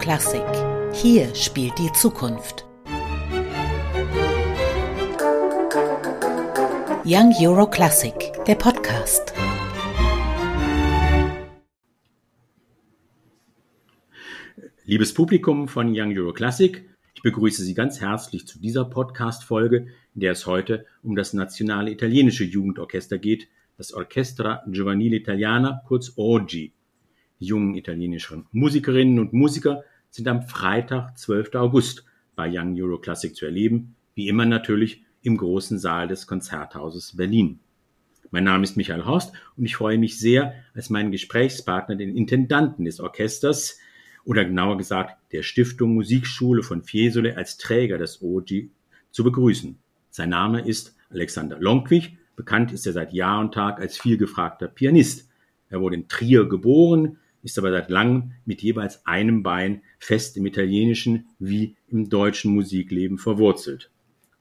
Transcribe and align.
Classic. 0.00 0.42
Hier 0.94 1.34
spielt 1.34 1.78
die 1.78 1.92
Zukunft. 1.92 2.66
Young 7.04 7.34
Euro 7.38 7.68
Classic, 7.68 8.14
der 8.46 8.54
Podcast. 8.54 9.34
Liebes 14.86 15.12
Publikum 15.12 15.68
von 15.68 15.92
Young 15.94 16.16
Euro 16.16 16.32
Classic, 16.32 16.82
ich 17.14 17.22
begrüße 17.22 17.62
Sie 17.62 17.74
ganz 17.74 18.00
herzlich 18.00 18.46
zu 18.46 18.58
dieser 18.58 18.86
Podcast-Folge, 18.86 19.88
in 20.14 20.20
der 20.22 20.32
es 20.32 20.46
heute 20.46 20.86
um 21.02 21.14
das 21.14 21.34
nationale 21.34 21.90
italienische 21.90 22.44
Jugendorchester 22.44 23.18
geht, 23.18 23.48
das 23.76 23.92
Orchestra 23.92 24.62
Giovanile 24.66 25.16
Italiana, 25.16 25.82
kurz 25.86 26.14
OGI. 26.16 26.72
Die 27.38 27.46
jungen 27.46 27.74
italienischen 27.74 28.46
Musikerinnen 28.52 29.18
und 29.18 29.34
Musiker 29.34 29.84
sind 30.10 30.28
am 30.28 30.42
Freitag, 30.42 31.18
12. 31.18 31.54
August 31.54 32.04
bei 32.36 32.50
Young 32.52 32.80
Euro 32.80 32.98
Classic 32.98 33.34
zu 33.34 33.46
erleben, 33.46 33.96
wie 34.14 34.28
immer 34.28 34.44
natürlich 34.44 35.02
im 35.22 35.36
großen 35.36 35.78
Saal 35.78 36.08
des 36.08 36.26
Konzerthauses 36.26 37.16
Berlin. 37.16 37.60
Mein 38.30 38.44
Name 38.44 38.64
ist 38.64 38.76
Michael 38.76 39.04
Horst 39.04 39.32
und 39.56 39.64
ich 39.64 39.76
freue 39.76 39.98
mich 39.98 40.18
sehr, 40.18 40.54
als 40.74 40.90
meinen 40.90 41.10
Gesprächspartner, 41.10 41.96
den 41.96 42.16
Intendanten 42.16 42.84
des 42.84 43.00
Orchesters 43.00 43.78
oder 44.24 44.44
genauer 44.44 44.78
gesagt 44.78 45.16
der 45.32 45.42
Stiftung 45.42 45.94
Musikschule 45.94 46.62
von 46.62 46.82
Fiesole 46.82 47.36
als 47.36 47.58
Träger 47.58 47.98
des 47.98 48.22
OG 48.22 48.68
zu 49.10 49.24
begrüßen. 49.24 49.78
Sein 50.10 50.28
Name 50.28 50.66
ist 50.66 50.96
Alexander 51.10 51.58
Lonkwig 51.58 52.16
Bekannt 52.40 52.72
ist 52.72 52.86
er 52.86 52.94
seit 52.94 53.12
Jahr 53.12 53.38
und 53.38 53.52
Tag 53.52 53.80
als 53.80 53.98
vielgefragter 53.98 54.66
Pianist. 54.66 55.28
Er 55.68 55.82
wurde 55.82 55.96
in 55.96 56.08
Trier 56.08 56.48
geboren, 56.48 57.18
ist 57.42 57.58
aber 57.58 57.70
seit 57.70 57.90
langem 57.90 58.32
mit 58.44 58.62
jeweils 58.62 59.06
einem 59.06 59.42
Bein 59.42 59.82
fest 59.98 60.36
im 60.36 60.46
italienischen 60.46 61.28
wie 61.38 61.76
im 61.88 62.08
deutschen 62.08 62.54
Musikleben 62.54 63.18
verwurzelt. 63.18 63.90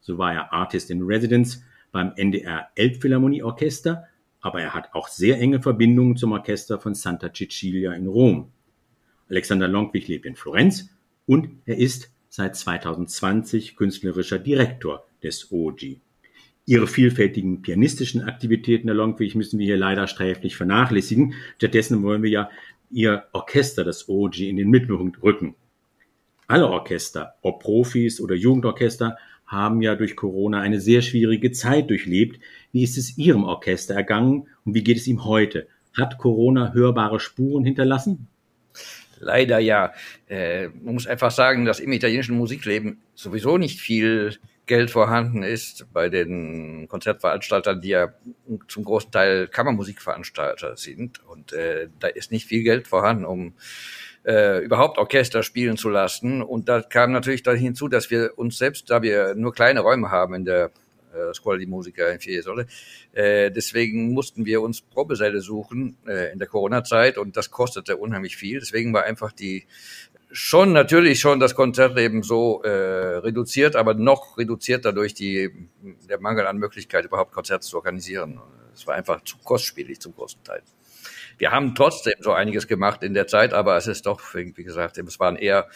So 0.01 0.17
war 0.17 0.33
er 0.33 0.53
Artist 0.53 0.89
in 0.91 1.03
Residence 1.03 1.63
beim 1.91 2.13
NDR 2.15 2.69
Elbphilharmonie 2.75 3.43
Orchester, 3.43 4.05
aber 4.41 4.61
er 4.61 4.73
hat 4.73 4.93
auch 4.93 5.07
sehr 5.07 5.39
enge 5.39 5.61
Verbindungen 5.61 6.17
zum 6.17 6.31
Orchester 6.31 6.79
von 6.79 6.93
Santa 6.93 7.31
Cecilia 7.33 7.93
in 7.93 8.07
Rom. 8.07 8.51
Alexander 9.29 9.67
Longwig 9.67 10.07
lebt 10.07 10.25
in 10.25 10.35
Florenz 10.35 10.89
und 11.25 11.49
er 11.65 11.77
ist 11.77 12.11
seit 12.29 12.55
2020 12.55 13.75
künstlerischer 13.75 14.39
Direktor 14.39 15.05
des 15.21 15.51
OG. 15.51 15.99
Ihre 16.65 16.87
vielfältigen 16.87 17.61
pianistischen 17.61 18.21
Aktivitäten, 18.21 18.87
Herr 18.87 18.95
Longwig, 18.95 19.33
müssen 19.35 19.57
wir 19.57 19.65
hier 19.65 19.77
leider 19.77 20.07
sträflich 20.07 20.55
vernachlässigen. 20.55 21.33
Stattdessen 21.57 22.03
wollen 22.03 22.21
wir 22.21 22.29
ja 22.29 22.49
Ihr 22.91 23.25
Orchester, 23.33 23.83
das 23.83 24.09
OG, 24.09 24.39
in 24.39 24.57
den 24.57 24.69
Mittelpunkt 24.69 25.21
rücken. 25.21 25.55
Alle 26.47 26.67
Orchester, 26.67 27.35
ob 27.41 27.61
Profis 27.61 28.19
oder 28.19 28.35
Jugendorchester, 28.35 29.17
haben 29.45 29.81
ja 29.81 29.95
durch 29.95 30.15
Corona 30.15 30.61
eine 30.61 30.79
sehr 30.79 31.01
schwierige 31.01 31.51
Zeit 31.51 31.89
durchlebt. 31.89 32.39
Wie 32.71 32.83
ist 32.83 32.97
es 32.97 33.17
Ihrem 33.17 33.43
Orchester 33.43 33.95
ergangen 33.95 34.47
und 34.65 34.73
wie 34.73 34.83
geht 34.83 34.97
es 34.97 35.07
ihm 35.07 35.25
heute? 35.25 35.67
Hat 35.97 36.17
Corona 36.17 36.73
hörbare 36.73 37.19
Spuren 37.19 37.65
hinterlassen? 37.65 38.27
Leider 39.19 39.59
ja. 39.59 39.91
Äh, 40.27 40.69
man 40.69 40.93
muss 40.93 41.07
einfach 41.07 41.31
sagen, 41.31 41.65
dass 41.65 41.79
im 41.79 41.91
italienischen 41.91 42.37
Musikleben 42.37 42.99
sowieso 43.15 43.57
nicht 43.57 43.79
viel 43.79 44.37
Geld 44.69 44.91
vorhanden 44.91 45.41
ist 45.41 45.91
bei 45.91 46.09
den 46.09 46.87
Konzertveranstaltern, 46.87 47.81
die 47.81 47.89
ja 47.89 48.13
zum 48.67 48.83
großen 48.83 49.09
Teil 49.09 49.47
Kammermusikveranstalter 49.47 50.77
sind. 50.77 51.25
Und 51.25 51.53
äh, 51.53 51.89
da 51.99 52.07
ist 52.07 52.31
nicht 52.31 52.45
viel 52.45 52.61
Geld 52.61 52.87
vorhanden, 52.87 53.25
um 53.25 53.55
äh, 54.23 54.63
überhaupt 54.63 54.99
Orchester 54.99 55.41
spielen 55.41 55.75
zu 55.75 55.89
lassen. 55.89 56.43
Und 56.43 56.69
da 56.69 56.83
kam 56.83 57.11
natürlich 57.11 57.41
dann 57.41 57.57
hinzu, 57.57 57.87
dass 57.87 58.11
wir 58.11 58.37
uns 58.37 58.59
selbst, 58.59 58.91
da 58.91 59.01
wir 59.01 59.33
nur 59.33 59.53
kleine 59.53 59.79
Räume 59.79 60.11
haben 60.11 60.35
in 60.35 60.45
der 60.45 60.69
äh, 61.13 61.33
Scuola 61.33 61.57
di 61.57 61.65
Musica 61.65 62.07
in 62.09 62.19
Fiesole, 62.19 62.67
äh, 63.13 63.51
deswegen 63.51 64.13
mussten 64.13 64.45
wir 64.45 64.61
uns 64.61 64.81
Probesäle 64.81 65.41
suchen 65.41 65.97
äh, 66.07 66.31
in 66.31 66.39
der 66.39 66.47
Corona-Zeit 66.47 67.17
und 67.17 67.37
das 67.37 67.51
kostete 67.51 67.97
unheimlich 67.97 68.37
viel. 68.37 68.59
Deswegen 68.59 68.93
war 68.93 69.03
einfach 69.03 69.31
die 69.31 69.65
schon 70.31 70.73
natürlich 70.73 71.19
schon 71.19 71.39
das 71.39 71.55
Konzertleben 71.55 72.23
so 72.23 72.61
äh, 72.61 72.69
reduziert, 72.69 73.75
aber 73.75 73.93
noch 73.93 74.37
reduzierter 74.37 74.93
durch 74.93 75.13
die, 75.13 75.49
der 76.07 76.19
Mangel 76.19 76.47
an 76.47 76.57
Möglichkeit, 76.57 77.05
überhaupt 77.05 77.31
Konzerte 77.31 77.65
zu 77.65 77.77
organisieren. 77.77 78.39
Es 78.73 78.85
war 78.85 78.95
einfach 78.95 79.23
zu 79.23 79.37
kostspielig 79.43 79.99
zum 79.99 80.13
großen 80.13 80.43
Teil. 80.43 80.61
Wir 81.37 81.51
haben 81.51 81.73
trotzdem 81.73 82.15
so 82.19 82.33
einiges 82.33 82.67
gemacht 82.67 83.01
in 83.01 83.13
der 83.13 83.25
Zeit, 83.25 83.53
aber 83.53 83.77
es 83.77 83.87
ist 83.87 84.05
doch, 84.05 84.21
wie 84.33 84.51
gesagt, 84.51 84.97
es 84.97 85.19
waren 85.19 85.37
eher 85.37 85.69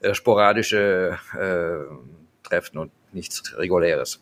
äh, 0.00 0.14
sporadische 0.14 1.18
äh, 1.32 2.46
Treffen 2.46 2.78
und 2.78 2.92
nichts 3.12 3.56
Reguläres. 3.56 4.20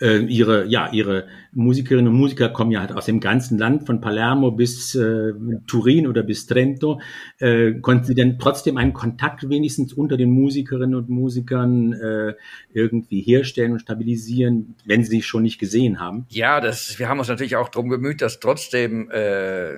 Äh, 0.00 0.18
ihre, 0.24 0.66
ja, 0.66 0.90
ihre 0.92 1.26
Musikerinnen 1.52 2.08
und 2.08 2.18
Musiker 2.18 2.48
kommen 2.50 2.70
ja 2.70 2.80
halt 2.80 2.92
aus 2.92 3.06
dem 3.06 3.20
ganzen 3.20 3.58
Land, 3.58 3.86
von 3.86 4.00
Palermo 4.00 4.50
bis 4.50 4.94
äh, 4.94 5.32
Turin 5.66 6.06
oder 6.06 6.22
bis 6.22 6.46
Trento. 6.46 7.00
Äh, 7.38 7.74
konnten 7.80 8.04
Sie 8.04 8.14
denn 8.14 8.38
trotzdem 8.38 8.76
einen 8.76 8.92
Kontakt 8.92 9.48
wenigstens 9.48 9.92
unter 9.92 10.16
den 10.16 10.30
Musikerinnen 10.30 10.94
und 10.94 11.08
Musikern 11.08 11.92
äh, 11.92 12.34
irgendwie 12.72 13.20
herstellen 13.20 13.72
und 13.72 13.80
stabilisieren, 13.80 14.74
wenn 14.84 15.02
Sie 15.04 15.10
sich 15.10 15.26
schon 15.26 15.42
nicht 15.42 15.58
gesehen 15.58 16.00
haben? 16.00 16.26
Ja, 16.30 16.60
das, 16.60 16.98
wir 16.98 17.08
haben 17.08 17.18
uns 17.18 17.28
natürlich 17.28 17.56
auch 17.56 17.68
darum 17.68 17.88
bemüht, 17.88 18.22
dass 18.22 18.40
trotzdem 18.40 19.10
äh, 19.10 19.74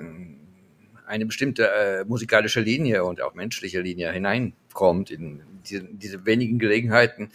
eine 1.07 1.27
bestimmte 1.27 1.69
äh, 1.69 2.05
musikalische 2.05 2.61
Linie 2.61 3.05
und 3.05 3.21
auch 3.21 3.35
menschliche 3.35 3.81
Linie 3.81 4.13
hineinkommt 4.13 5.11
in 5.11 5.43
diese, 5.69 5.85
diese 5.85 6.25
wenigen 6.25 6.59
Gelegenheiten 6.59 7.31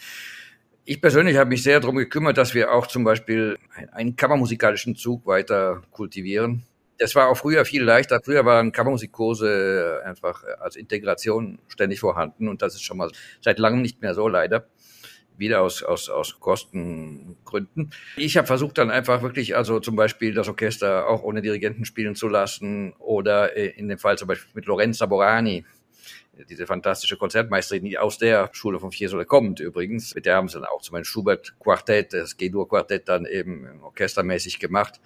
ich 0.86 1.00
persönlich 1.00 1.36
habe 1.36 1.50
mich 1.50 1.64
sehr 1.64 1.80
darum 1.80 1.96
gekümmert, 1.96 2.38
dass 2.38 2.54
wir 2.54 2.72
auch 2.72 2.86
zum 2.86 3.02
Beispiel 3.02 3.58
einen 3.92 4.14
kammermusikalischen 4.14 4.94
Zug 4.94 5.26
weiter 5.26 5.82
kultivieren. 5.90 6.62
Das 6.98 7.14
war 7.16 7.28
auch 7.28 7.36
früher 7.36 7.64
viel 7.64 7.82
leichter. 7.82 8.20
Früher 8.24 8.46
waren 8.46 8.72
Kammermusikkurse 8.72 10.00
einfach 10.04 10.44
als 10.60 10.76
Integration 10.76 11.58
ständig 11.68 12.00
vorhanden 12.00 12.48
und 12.48 12.62
das 12.62 12.74
ist 12.74 12.82
schon 12.82 12.96
mal 12.96 13.10
seit 13.40 13.58
langem 13.58 13.82
nicht 13.82 14.00
mehr 14.00 14.14
so 14.14 14.28
leider. 14.28 14.68
Wieder 15.36 15.60
aus, 15.60 15.82
aus, 15.82 16.08
aus 16.08 16.40
Kostengründen. 16.40 17.92
Ich 18.16 18.38
habe 18.38 18.46
versucht 18.46 18.78
dann 18.78 18.90
einfach 18.90 19.20
wirklich, 19.20 19.54
also 19.54 19.80
zum 19.80 19.94
Beispiel 19.94 20.32
das 20.32 20.48
Orchester 20.48 21.08
auch 21.08 21.22
ohne 21.24 21.42
Dirigenten 21.42 21.84
spielen 21.84 22.14
zu 22.14 22.28
lassen 22.28 22.94
oder 22.94 23.54
äh, 23.54 23.66
in 23.66 23.88
dem 23.88 23.98
Fall 23.98 24.16
zum 24.16 24.28
Beispiel 24.28 24.48
mit 24.54 24.64
Lorenzo 24.64 25.06
Borani, 25.06 25.66
diese 26.48 26.66
fantastische 26.66 27.16
Konzertmeisterin, 27.16 27.84
die 27.84 27.98
aus 27.98 28.18
der 28.18 28.50
Schule 28.52 28.78
von 28.78 28.92
Fiesole 28.92 29.24
kommt 29.24 29.60
übrigens. 29.60 30.14
Mit 30.14 30.26
der 30.26 30.36
haben 30.36 30.48
sie 30.48 30.60
dann 30.60 30.68
auch 30.68 30.82
zum 30.82 30.92
Beispiel 30.92 31.04
Schubert-Quartett, 31.04 32.12
das 32.12 32.36
G-Dur-Quartett 32.36 33.08
dann 33.08 33.26
eben 33.26 33.80
orchestermäßig 33.82 34.58
gemacht. 34.58 35.00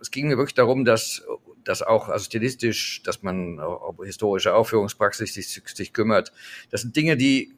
Es 0.00 0.10
ging 0.10 0.28
mir 0.28 0.36
wirklich 0.36 0.54
darum, 0.54 0.84
dass 0.84 1.24
dass 1.64 1.82
auch 1.82 2.08
also 2.08 2.24
stilistisch, 2.24 3.02
dass 3.02 3.22
man 3.22 3.58
auch 3.58 3.96
historische 4.04 4.54
Aufführungspraxis 4.54 5.34
sich, 5.34 5.48
sich 5.48 5.92
kümmert. 5.92 6.32
Das 6.70 6.82
sind 6.82 6.94
Dinge, 6.94 7.16
die, 7.16 7.52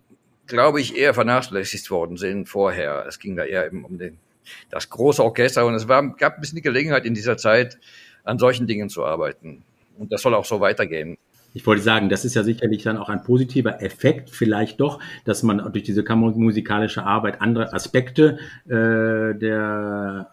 glaube 0.46 0.80
ich, 0.80 0.96
eher 0.96 1.12
vernachlässigt 1.12 1.90
worden 1.90 2.16
sind 2.16 2.48
vorher. 2.48 3.04
Es 3.06 3.18
ging 3.18 3.36
da 3.36 3.44
eher 3.44 3.66
eben 3.66 3.84
um 3.84 3.98
den, 3.98 4.18
das 4.70 4.88
große 4.90 5.22
Orchester 5.22 5.66
und 5.66 5.74
es 5.74 5.88
war, 5.88 6.08
gab 6.16 6.34
ein 6.34 6.40
bisschen 6.40 6.56
die 6.56 6.62
Gelegenheit 6.62 7.04
in 7.04 7.14
dieser 7.14 7.36
Zeit, 7.36 7.78
an 8.24 8.38
solchen 8.38 8.66
Dingen 8.66 8.88
zu 8.88 9.04
arbeiten. 9.04 9.64
Und 9.98 10.12
das 10.12 10.22
soll 10.22 10.34
auch 10.34 10.44
so 10.44 10.60
weitergehen 10.60 11.18
ich 11.56 11.66
wollte 11.66 11.80
sagen, 11.80 12.10
das 12.10 12.26
ist 12.26 12.34
ja 12.34 12.42
sicherlich 12.42 12.82
dann 12.82 12.98
auch 12.98 13.08
ein 13.08 13.22
positiver 13.22 13.82
Effekt, 13.82 14.28
vielleicht 14.28 14.78
doch, 14.78 15.00
dass 15.24 15.42
man 15.42 15.56
durch 15.72 15.84
diese 15.84 16.04
musikalische 16.04 17.02
Arbeit 17.02 17.40
andere 17.40 17.72
Aspekte 17.72 18.38
äh, 18.66 19.34
der 19.34 20.28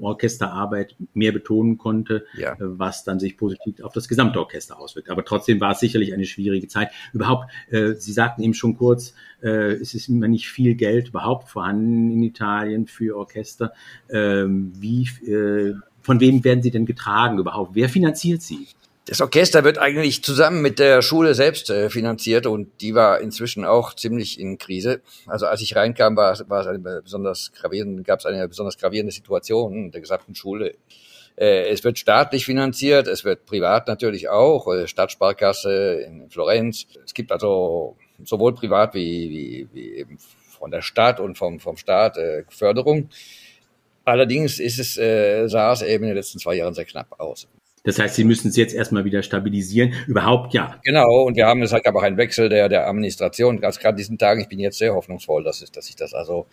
Orchesterarbeit 0.00 0.94
mehr 1.14 1.32
betonen 1.32 1.78
konnte, 1.78 2.26
ja. 2.36 2.52
Äh, 2.52 2.56
was 2.60 3.02
dann 3.02 3.18
sich 3.18 3.36
positiv 3.36 3.82
auf 3.82 3.92
das 3.92 4.06
gesamte 4.06 4.38
Orchester 4.38 4.78
auswirkt. 4.78 5.10
Aber 5.10 5.24
trotzdem 5.24 5.60
war 5.60 5.72
es 5.72 5.80
sicherlich 5.80 6.14
eine 6.14 6.26
schwierige 6.26 6.68
Zeit. 6.68 6.90
Überhaupt, 7.12 7.50
äh, 7.70 7.94
Sie 7.94 8.12
sagten 8.12 8.44
eben 8.44 8.54
schon 8.54 8.76
kurz, 8.76 9.14
äh, 9.42 9.72
es 9.72 9.94
ist 9.94 10.08
immer 10.08 10.28
nicht 10.28 10.48
viel 10.48 10.76
Geld 10.76 11.08
überhaupt 11.08 11.48
vorhanden 11.48 12.12
in 12.12 12.22
Italien 12.22 12.86
für 12.86 13.16
Orchester. 13.16 13.72
Ähm, 14.08 14.70
wie, 14.78 15.08
äh, 15.28 15.74
von 16.02 16.20
wem 16.20 16.44
werden 16.44 16.62
sie 16.62 16.70
denn 16.70 16.86
getragen 16.86 17.40
überhaupt? 17.40 17.74
Wer 17.74 17.88
finanziert 17.88 18.42
sie? 18.42 18.68
Das 19.08 19.22
Orchester 19.22 19.64
wird 19.64 19.78
eigentlich 19.78 20.22
zusammen 20.22 20.60
mit 20.60 20.78
der 20.78 21.00
Schule 21.00 21.32
selbst 21.32 21.70
äh, 21.70 21.88
finanziert 21.88 22.46
und 22.46 22.82
die 22.82 22.94
war 22.94 23.22
inzwischen 23.22 23.64
auch 23.64 23.94
ziemlich 23.94 24.38
in 24.38 24.58
Krise. 24.58 25.00
Also 25.26 25.46
als 25.46 25.62
ich 25.62 25.74
reinkam, 25.74 26.14
war, 26.14 26.38
war 26.50 26.60
es 26.60 26.66
eine 26.66 27.00
besonders 27.00 27.50
gravierende, 27.54 28.02
gab 28.02 28.18
es 28.18 28.26
eine 28.26 28.46
besonders 28.46 28.76
gravierende 28.76 29.10
Situation 29.10 29.90
der 29.92 30.02
gesamten 30.02 30.34
Schule. 30.34 30.74
Äh, 31.36 31.70
es 31.70 31.84
wird 31.84 31.98
staatlich 31.98 32.44
finanziert, 32.44 33.06
es 33.06 33.24
wird 33.24 33.46
privat 33.46 33.88
natürlich 33.88 34.28
auch, 34.28 34.70
äh, 34.74 34.86
Stadtsparkasse 34.86 36.02
in 36.06 36.28
Florenz. 36.28 36.84
Es 37.02 37.14
gibt 37.14 37.32
also 37.32 37.96
sowohl 38.22 38.54
privat 38.54 38.92
wie, 38.92 39.30
wie, 39.30 39.68
wie 39.72 39.94
eben 39.94 40.18
von 40.50 40.70
der 40.70 40.82
Stadt 40.82 41.18
und 41.18 41.38
vom, 41.38 41.60
vom 41.60 41.78
Staat 41.78 42.18
äh, 42.18 42.44
Förderung. 42.50 43.08
Allerdings 44.04 44.58
ist 44.58 44.78
es, 44.78 44.98
äh, 44.98 45.46
sah 45.48 45.72
es 45.72 45.80
eben 45.80 46.04
in 46.04 46.10
den 46.10 46.16
letzten 46.16 46.38
zwei 46.40 46.56
Jahren 46.56 46.74
sehr 46.74 46.84
knapp 46.84 47.18
aus. 47.18 47.48
Das 47.84 47.98
heißt, 47.98 48.14
Sie 48.16 48.24
müssen 48.24 48.48
es 48.48 48.56
jetzt 48.56 48.74
erstmal 48.74 49.04
wieder 49.04 49.22
stabilisieren. 49.22 49.92
Überhaupt 50.06 50.54
ja. 50.54 50.80
Genau, 50.84 51.24
und 51.24 51.36
wir 51.36 51.46
haben 51.46 51.62
es 51.62 51.72
halt 51.72 51.86
aber 51.86 52.00
auch 52.00 52.04
einen 52.04 52.16
Wechsel 52.16 52.48
der, 52.48 52.68
der 52.68 52.88
Administration. 52.88 53.60
Ganz 53.60 53.78
gerade 53.78 53.96
diesen 53.96 54.18
Tagen, 54.18 54.40
ich 54.40 54.48
bin 54.48 54.58
jetzt 54.58 54.78
sehr 54.78 54.94
hoffnungsvoll, 54.94 55.44
dass, 55.44 55.62
es, 55.62 55.70
dass 55.70 55.88
ich 55.88 55.96
das 55.96 56.14
also 56.14 56.46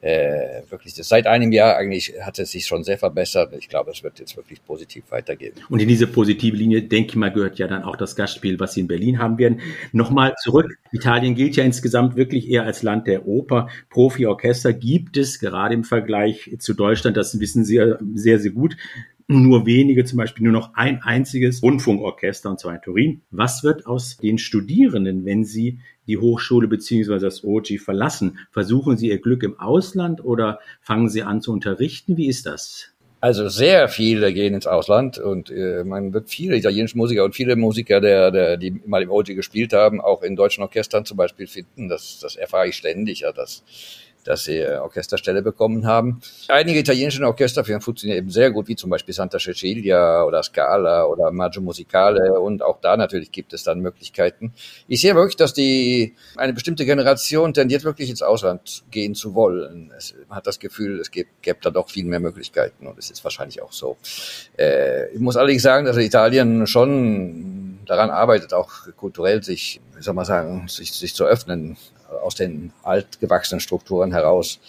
äh, 0.00 0.62
wirklich 0.68 0.94
das, 0.94 1.08
seit 1.08 1.26
einem 1.26 1.52
Jahr 1.52 1.76
eigentlich 1.76 2.14
hat 2.22 2.38
es 2.38 2.50
sich 2.50 2.66
schon 2.66 2.84
sehr 2.84 2.98
verbessert. 2.98 3.52
Ich 3.58 3.68
glaube, 3.68 3.90
es 3.90 4.02
wird 4.02 4.18
jetzt 4.18 4.36
wirklich 4.36 4.64
positiv 4.64 5.04
weitergehen. 5.10 5.54
Und 5.68 5.80
in 5.80 5.88
diese 5.88 6.06
positive 6.06 6.56
Linie, 6.56 6.82
denke 6.82 7.10
ich 7.10 7.16
mal, 7.16 7.32
gehört 7.32 7.58
ja 7.58 7.66
dann 7.66 7.82
auch 7.82 7.96
das 7.96 8.16
Gastspiel, 8.16 8.58
was 8.58 8.74
Sie 8.74 8.80
in 8.80 8.88
Berlin 8.88 9.18
haben 9.18 9.38
werden. 9.38 9.60
Nochmal 9.92 10.34
zurück. 10.42 10.78
Italien 10.92 11.34
gilt 11.34 11.56
ja 11.56 11.64
insgesamt 11.64 12.16
wirklich 12.16 12.48
eher 12.48 12.64
als 12.64 12.82
Land 12.82 13.06
der 13.06 13.26
Oper. 13.26 13.68
Profi-Orchester 13.90 14.72
gibt 14.72 15.16
es 15.16 15.38
gerade 15.38 15.74
im 15.74 15.84
Vergleich 15.84 16.54
zu 16.58 16.74
Deutschland, 16.74 17.16
das 17.16 17.38
wissen 17.40 17.64
Sie 17.64 17.76
ja 17.76 17.98
sehr, 18.14 18.38
sehr 18.38 18.52
gut, 18.52 18.76
nur 19.30 19.64
wenige, 19.64 20.04
zum 20.04 20.18
Beispiel 20.18 20.44
nur 20.44 20.52
noch 20.52 20.74
ein 20.74 21.02
einziges 21.02 21.62
Rundfunkorchester, 21.62 22.50
und 22.50 22.58
zwar 22.58 22.74
in 22.74 22.82
Turin. 22.82 23.22
Was 23.30 23.62
wird 23.62 23.86
aus 23.86 24.16
den 24.16 24.38
Studierenden, 24.38 25.24
wenn 25.24 25.44
sie 25.44 25.78
die 26.06 26.18
Hochschule 26.18 26.66
beziehungsweise 26.66 27.26
das 27.26 27.44
OG 27.44 27.78
verlassen? 27.78 28.38
Versuchen 28.50 28.96
sie 28.96 29.08
ihr 29.08 29.20
Glück 29.20 29.42
im 29.42 29.58
Ausland 29.58 30.24
oder 30.24 30.58
fangen 30.80 31.08
sie 31.08 31.22
an 31.22 31.40
zu 31.40 31.52
unterrichten? 31.52 32.16
Wie 32.16 32.26
ist 32.26 32.46
das? 32.46 32.92
Also 33.22 33.48
sehr 33.50 33.88
viele 33.88 34.32
gehen 34.32 34.54
ins 34.54 34.66
Ausland 34.66 35.18
und 35.18 35.50
äh, 35.50 35.84
man 35.84 36.14
wird 36.14 36.30
viele 36.30 36.56
italienische 36.56 36.96
Musiker 36.96 37.22
und 37.22 37.34
viele 37.34 37.54
Musiker, 37.54 38.00
der, 38.00 38.30
der, 38.30 38.56
die 38.56 38.70
mal 38.86 39.02
im 39.02 39.10
OG 39.10 39.26
gespielt 39.26 39.74
haben, 39.74 40.00
auch 40.00 40.22
in 40.22 40.36
deutschen 40.36 40.62
Orchestern 40.62 41.04
zum 41.04 41.18
Beispiel 41.18 41.46
finden. 41.46 41.88
Das, 41.88 42.18
das 42.20 42.34
erfahre 42.34 42.68
ich 42.68 42.76
ständig, 42.76 43.20
ja, 43.20 43.32
dass 43.32 43.62
dass 44.24 44.44
sie 44.44 44.58
äh, 44.58 44.78
Orchesterstelle 44.78 45.42
bekommen 45.42 45.86
haben. 45.86 46.20
Einige 46.48 46.78
italienische 46.78 47.24
Orchester 47.24 47.64
funktionieren 47.64 48.18
eben 48.18 48.30
sehr 48.30 48.50
gut, 48.50 48.68
wie 48.68 48.76
zum 48.76 48.90
Beispiel 48.90 49.14
Santa 49.14 49.38
Cecilia 49.38 50.24
oder 50.24 50.42
Scala 50.42 51.04
oder 51.04 51.30
Maggio 51.30 51.62
Musicale 51.62 52.38
und 52.40 52.62
auch 52.62 52.80
da 52.80 52.96
natürlich 52.96 53.32
gibt 53.32 53.52
es 53.52 53.62
dann 53.62 53.80
Möglichkeiten. 53.80 54.52
Ich 54.88 55.00
sehe 55.00 55.14
wirklich, 55.14 55.36
dass 55.36 55.54
die 55.54 56.14
eine 56.36 56.52
bestimmte 56.52 56.84
Generation 56.84 57.54
tendiert 57.54 57.84
wirklich 57.84 58.10
ins 58.10 58.22
Ausland 58.22 58.84
gehen 58.90 59.14
zu 59.14 59.34
wollen. 59.34 59.92
Es, 59.96 60.14
man 60.28 60.36
hat 60.36 60.46
das 60.46 60.58
Gefühl, 60.58 61.00
es 61.00 61.10
gibt, 61.10 61.42
gibt 61.42 61.64
da 61.64 61.70
doch 61.70 61.90
viel 61.90 62.04
mehr 62.04 62.20
Möglichkeiten 62.20 62.86
und 62.86 62.98
es 62.98 63.10
ist 63.10 63.24
wahrscheinlich 63.24 63.62
auch 63.62 63.72
so. 63.72 63.96
Äh, 64.58 65.12
ich 65.12 65.20
muss 65.20 65.36
allerdings 65.36 65.62
sagen, 65.62 65.86
dass 65.86 65.96
Italien 65.96 66.66
schon 66.66 67.78
daran 67.86 68.10
arbeitet, 68.10 68.54
auch 68.54 68.70
kulturell 68.96 69.42
sich, 69.42 69.80
wie 69.96 70.02
soll 70.02 70.14
man 70.14 70.24
sagen, 70.24 70.68
sich, 70.68 70.92
sich 70.92 71.14
zu 71.14 71.24
öffnen 71.24 71.76
aus 72.22 72.34
den 72.34 72.72
altgewachsenen 72.82 73.60
Strukturen 73.60 74.12
heraus 74.12 74.60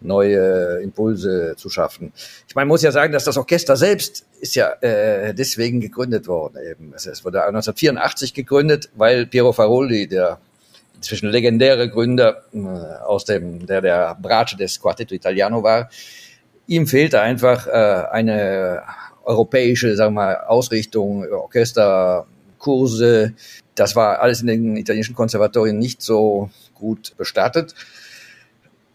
neue 0.00 0.80
Impulse 0.82 1.54
zu 1.56 1.68
schaffen. 1.68 2.12
Ich 2.48 2.54
meine, 2.54 2.66
muss 2.66 2.82
ja 2.82 2.92
sagen, 2.92 3.12
dass 3.12 3.24
das 3.24 3.36
Orchester 3.36 3.76
selbst 3.76 4.24
ist 4.40 4.54
ja 4.54 4.72
äh, 4.80 5.34
deswegen 5.34 5.80
gegründet 5.80 6.26
worden. 6.26 6.56
Eben. 6.70 6.92
Es 6.94 7.24
wurde 7.24 7.44
1984 7.44 8.34
gegründet, 8.34 8.90
weil 8.94 9.26
Piero 9.26 9.52
Faroldi, 9.52 10.08
der 10.08 10.38
inzwischen 10.96 11.28
legendäre 11.28 11.88
Gründer 11.88 12.42
äh, 12.52 12.58
aus 13.04 13.24
dem, 13.24 13.66
der 13.66 13.80
der 13.80 14.16
Brace 14.20 14.56
des 14.56 14.80
Quartetto 14.80 15.14
Italiano 15.14 15.62
war, 15.62 15.90
ihm 16.66 16.86
fehlte 16.86 17.20
einfach 17.20 17.66
äh, 17.66 18.04
eine 18.10 18.82
europäische, 19.24 19.94
sagen 19.96 20.14
wir 20.14 20.22
mal, 20.22 20.36
Ausrichtung, 20.46 21.30
Orchesterkurse. 21.30 23.34
Das 23.74 23.96
war 23.96 24.20
alles 24.20 24.40
in 24.40 24.46
den 24.46 24.76
italienischen 24.76 25.14
Konservatorien 25.14 25.78
nicht 25.78 26.02
so 26.02 26.50
gut 26.80 27.14
bestattet. 27.16 27.74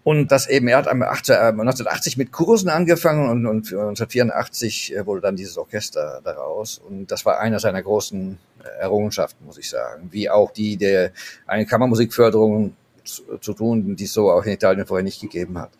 Und 0.04 0.32
das 0.32 0.48
eben, 0.48 0.68
er 0.68 0.78
hat 0.78 0.88
1980 0.88 2.18
mit 2.18 2.32
Kursen 2.32 2.70
angefangen 2.70 3.28
und, 3.28 3.48
und 3.48 3.74
1984 3.74 4.94
wurde 5.04 5.22
dann 5.22 5.36
dieses 5.36 5.58
Orchester 5.58 6.22
daraus. 6.24 6.78
Und 6.78 7.10
das 7.10 7.26
war 7.26 7.40
einer 7.40 7.60
seiner 7.60 7.82
großen 7.82 8.38
Errungenschaften, 8.80 9.46
muss 9.48 9.58
ich 9.58 9.68
sagen. 9.68 10.10
Wie 10.12 10.30
auch 10.30 10.52
die 10.52 10.78
der 10.78 11.12
eine 11.48 11.66
Kammermusikförderung 11.66 12.76
zu, 13.04 13.40
zu 13.40 13.54
tun, 13.54 13.96
die 13.96 14.04
es 14.04 14.14
so 14.14 14.30
auch 14.30 14.44
in 14.46 14.54
Italien 14.54 14.86
vorher 14.86 15.04
nicht 15.04 15.22
gegeben 15.22 15.58
hat. 15.58 15.72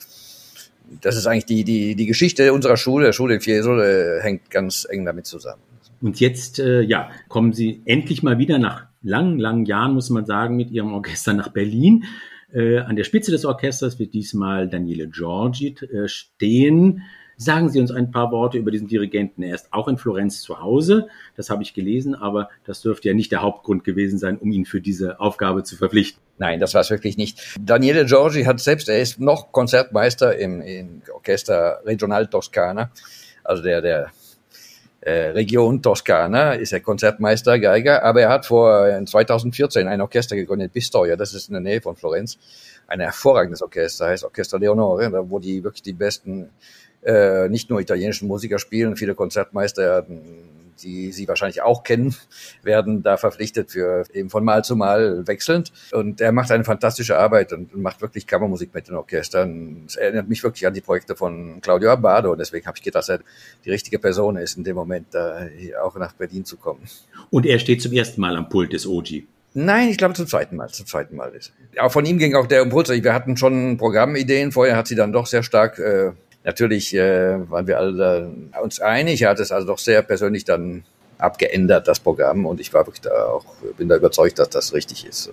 Das 1.02 1.16
ist 1.16 1.28
eigentlich 1.28 1.46
die, 1.46 1.64
die, 1.64 1.96
die 1.96 2.06
Geschichte 2.08 2.52
unserer 2.52 2.78
Schule, 2.78 3.06
der 3.06 3.14
Schule 3.14 3.36
in 3.36 3.42
Fiesole, 3.42 4.22
hängt 4.22 4.50
ganz 4.50 4.88
eng 4.90 5.06
damit 5.06 5.28
zusammen. 5.28 5.62
Und 6.02 6.20
jetzt, 6.20 6.60
äh, 6.60 6.82
ja, 6.82 7.10
kommen 7.28 7.54
Sie 7.54 7.82
endlich 7.86 8.24
mal 8.24 8.38
wieder 8.38 8.58
nach 8.58 8.88
langen, 9.02 9.40
langen 9.40 9.66
Jahren, 9.66 9.94
muss 9.94 10.10
man 10.10 10.26
sagen, 10.26 10.56
mit 10.56 10.72
ihrem 10.72 10.94
Orchester 10.94 11.34
nach 11.34 11.50
Berlin. 11.50 12.06
Äh, 12.54 12.80
an 12.80 12.96
der 12.96 13.04
Spitze 13.04 13.32
des 13.32 13.46
Orchesters 13.46 14.00
wird 14.00 14.14
diesmal 14.14 14.70
Daniele 14.70 15.08
Giorgi 15.08 15.76
äh, 15.92 16.08
stehen. 16.08 17.04
Sagen 17.38 17.70
Sie 17.70 17.82
uns 17.82 17.92
ein 17.92 18.12
paar 18.12 18.32
Worte 18.32 18.58
über 18.58 18.72
diesen 18.72 18.88
Dirigenten. 18.88 19.44
Er 19.44 19.56
ist 19.56 19.74
auch 19.74 19.90
in 19.90 19.98
Florenz 19.98 20.42
zu 20.42 20.62
Hause, 20.62 21.10
das 21.36 21.50
habe 21.50 21.64
ich 21.64 21.74
gelesen, 21.74 22.16
aber 22.16 22.50
das 22.64 22.82
dürfte 22.82 23.10
ja 23.10 23.14
nicht 23.14 23.32
der 23.32 23.42
Hauptgrund 23.42 23.84
gewesen 23.84 24.18
sein, 24.18 24.38
um 24.38 24.52
ihn 24.52 24.64
für 24.64 24.80
diese 24.80 25.20
Aufgabe 25.20 25.64
zu 25.64 25.76
verpflichten. 25.76 26.22
Nein, 26.38 26.62
das 26.62 26.74
war 26.74 26.82
es 26.82 26.90
wirklich 26.90 27.18
nicht. 27.18 27.58
Daniele 27.60 28.06
Giorgi 28.06 28.44
hat 28.44 28.62
selbst, 28.62 28.88
er 28.88 29.02
ist 29.02 29.20
noch 29.20 29.52
Konzertmeister 29.52 30.38
im, 30.38 30.62
im 30.62 31.02
Orchester 31.14 31.82
Regional 31.86 32.28
Toscana, 32.28 32.90
also 33.44 33.62
der, 33.62 33.82
der 33.82 34.12
Region 35.12 35.82
Toskana, 35.82 36.54
ist 36.54 36.74
er 36.74 36.80
Konzertmeister, 36.80 37.60
Geiger, 37.60 38.04
aber 38.04 38.22
er 38.22 38.30
hat 38.30 38.46
vor 38.46 38.88
2014 39.06 39.88
ein 39.88 40.02
Orchester 40.02 40.36
gegründet, 40.36 40.74
Pistoia, 40.74 41.16
das 41.16 41.34
ist 41.34 41.48
in 41.48 41.54
der 41.54 41.62
Nähe 41.62 41.82
von 41.82 41.96
Florenz. 41.96 42.38
Ein 42.88 43.00
hervorragendes 43.00 43.62
Orchester, 43.62 44.08
heißt 44.08 44.24
Orchester 44.24 44.58
Leonore, 44.58 45.30
wo 45.30 45.40
die 45.40 45.64
wirklich 45.64 45.84
die 45.84 45.94
besten, 45.94 46.50
äh, 47.04 47.48
nicht 47.50 47.70
nur 47.70 47.80
italienischen 47.80 48.28
Musiker 48.28 48.58
spielen, 48.58 48.96
viele 48.96 49.14
Konzertmeister, 49.14 50.06
die 50.84 51.12
Sie 51.12 51.28
wahrscheinlich 51.28 51.62
auch 51.62 51.84
kennen, 51.84 52.16
werden 52.64 53.04
da 53.04 53.18
verpflichtet 53.18 53.72
für 53.72 54.06
eben 54.14 54.30
von 54.30 54.44
Mal 54.44 54.64
zu 54.64 54.76
Mal 54.76 55.28
wechselnd. 55.28 55.72
Und 55.92 56.22
er 56.22 56.32
macht 56.32 56.52
eine 56.52 56.64
fantastische 56.64 57.18
Arbeit 57.18 57.54
und 57.54 57.76
macht 57.76 58.02
wirklich 58.02 58.28
Kammermusik 58.28 58.74
mit 58.74 58.88
den 58.88 58.96
Orchestern. 58.96 59.84
Es 59.88 59.96
erinnert 59.96 60.28
mich 60.30 60.44
wirklich 60.44 60.66
an 60.68 60.74
die 60.74 60.82
Projekte 60.82 61.16
von 61.16 61.62
Claudio 61.62 61.92
Abbado. 61.92 62.32
Und 62.32 62.40
deswegen 62.40 62.66
habe 62.68 62.78
ich 62.78 62.84
gedacht, 62.84 62.96
dass 62.96 63.10
er 63.10 63.20
die 63.64 63.72
richtige 63.72 64.00
Person 64.00 64.38
ist, 64.38 64.58
in 64.58 64.64
dem 64.64 64.76
Moment 64.76 65.08
da 65.12 65.48
auch 65.82 65.96
nach 65.96 66.14
Berlin 66.14 66.46
zu 66.46 66.58
kommen. 66.58 66.82
Und 67.30 67.46
er 67.46 67.60
steht 67.60 67.82
zum 67.82 67.94
ersten 67.94 68.22
Mal 68.22 68.36
am 68.36 68.50
Pult 68.50 68.74
des 68.74 68.88
OG. 68.88 69.24
Nein, 69.58 69.88
ich 69.88 69.98
glaube 69.98 70.14
zum 70.14 70.28
zweiten 70.28 70.58
Mal. 70.58 70.70
Zum 70.70 70.86
zweiten 70.86 71.16
Mal 71.16 71.34
ist. 71.34 71.54
Auch 71.80 71.92
von 71.92 72.06
ihm 72.06 72.18
ging 72.18 72.36
auch 72.36 72.46
der 72.46 72.62
Impuls. 72.62 72.90
Wir 72.90 73.14
hatten 73.14 73.38
schon 73.38 73.78
Programmideen. 73.78 74.52
Vorher 74.52 74.76
hat 74.76 74.88
sie 74.88 74.96
dann 74.96 75.14
doch 75.14 75.28
sehr 75.28 75.44
stark 75.44 75.80
äh, 75.80 76.12
Natürlich 76.46 76.94
äh, 76.94 77.50
waren 77.50 77.66
wir 77.66 77.80
alle 77.80 78.32
uns 78.64 78.80
einig. 78.80 79.24
Er 79.24 79.32
hat 79.32 79.40
es 79.40 79.52
also 79.52 79.66
doch 79.66 79.80
sehr 79.80 80.04
persönlich 80.04 80.46
dann 80.46 80.84
abgeändert, 81.18 81.88
das 81.88 82.00
Programm. 82.00 82.46
Und 82.46 82.60
ich 82.60 82.72
war 82.72 82.86
wirklich 82.86 83.02
da 83.02 83.26
auch, 83.26 83.46
bin 83.78 83.90
da 83.90 83.96
überzeugt, 83.98 84.38
dass 84.38 84.50
das 84.50 84.74
richtig 84.74 85.08
ist. 85.08 85.32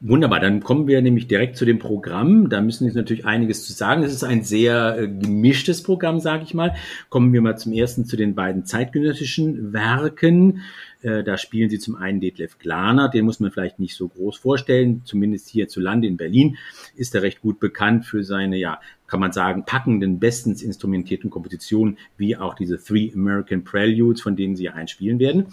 Wunderbar, 0.00 0.40
dann 0.40 0.62
kommen 0.62 0.86
wir 0.86 1.00
nämlich 1.00 1.26
direkt 1.26 1.56
zu 1.56 1.64
dem 1.64 1.78
Programm. 1.78 2.50
Da 2.50 2.60
müssen 2.60 2.88
Sie 2.88 2.94
natürlich 2.94 3.24
einiges 3.24 3.66
zu 3.66 3.72
sagen. 3.72 4.02
Es 4.02 4.12
ist 4.12 4.24
ein 4.24 4.42
sehr 4.42 4.98
äh, 4.98 5.08
gemischtes 5.08 5.82
Programm, 5.82 6.20
sage 6.20 6.44
ich 6.44 6.52
mal. 6.52 6.74
Kommen 7.08 7.32
wir 7.32 7.40
mal 7.40 7.56
zum 7.56 7.72
ersten 7.72 8.04
zu 8.04 8.16
den 8.16 8.34
beiden 8.34 8.66
zeitgenössischen 8.66 9.72
Werken. 9.72 10.62
Äh, 11.02 11.22
da 11.22 11.36
spielen 11.38 11.70
sie 11.70 11.78
zum 11.78 11.96
einen 11.96 12.20
Detlef 12.20 12.58
Glaner, 12.58 13.08
den 13.08 13.24
muss 13.24 13.40
man 13.40 13.50
vielleicht 13.50 13.78
nicht 13.78 13.96
so 13.96 14.08
groß 14.08 14.36
vorstellen, 14.38 15.02
zumindest 15.04 15.48
hierzulande 15.48 16.06
in 16.06 16.16
Berlin 16.16 16.56
ist 16.94 17.14
er 17.14 17.22
recht 17.22 17.40
gut 17.40 17.60
bekannt 17.60 18.06
für 18.06 18.24
seine, 18.24 18.56
ja, 18.56 18.80
kann 19.06 19.20
man 19.20 19.32
sagen, 19.32 19.64
packenden, 19.64 20.18
bestens 20.18 20.62
instrumentierten 20.62 21.30
Kompositionen, 21.30 21.98
wie 22.16 22.36
auch 22.36 22.54
diese 22.54 22.82
Three 22.82 23.12
American 23.14 23.64
Preludes, 23.64 24.22
von 24.22 24.36
denen 24.36 24.56
sie 24.56 24.68
einspielen 24.68 25.18
werden. 25.18 25.46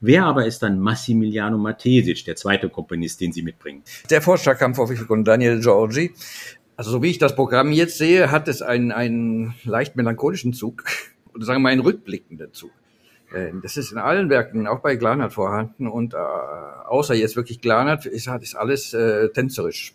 Wer 0.00 0.24
aber 0.24 0.46
ist 0.46 0.62
dann 0.62 0.80
Massimiliano 0.80 1.58
Matesic, 1.58 2.24
der 2.24 2.34
zweite 2.34 2.70
Komponist, 2.70 3.20
den 3.20 3.32
Sie 3.32 3.42
mitbringen? 3.42 3.82
Der 4.08 4.22
Vorschlag 4.22 4.58
kam 4.58 4.74
von 4.74 5.24
Daniel 5.24 5.60
Giorgi. 5.60 6.12
Also 6.74 6.90
so 6.90 7.02
wie 7.02 7.10
ich 7.10 7.18
das 7.18 7.36
Programm 7.36 7.72
jetzt 7.72 7.98
sehe, 7.98 8.30
hat 8.30 8.48
es 8.48 8.62
einen, 8.62 8.92
einen 8.92 9.54
leicht 9.64 9.96
melancholischen 9.96 10.54
Zug 10.54 10.84
oder 11.34 11.44
sagen 11.44 11.58
wir 11.58 11.64
mal 11.64 11.72
einen 11.72 11.82
rückblickenden 11.82 12.54
Zug. 12.54 12.70
Äh, 13.32 13.52
das 13.62 13.76
ist 13.76 13.92
in 13.92 13.98
allen 13.98 14.30
Werken, 14.30 14.66
auch 14.66 14.80
bei 14.80 14.96
Glanert 14.96 15.32
vorhanden 15.32 15.86
und 15.86 16.14
äh, 16.14 16.16
außer 16.16 17.14
jetzt 17.14 17.36
wirklich 17.36 17.60
Glanert 17.60 18.06
ist, 18.06 18.28
ist 18.28 18.54
alles 18.56 18.94
äh, 18.94 19.28
tänzerisch. 19.30 19.94